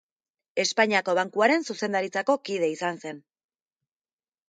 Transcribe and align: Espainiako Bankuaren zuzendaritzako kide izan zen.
Espainiako 0.63 1.15
Bankuaren 1.19 1.67
zuzendaritzako 1.73 2.39
kide 2.51 2.73
izan 2.75 3.01
zen. 3.07 3.25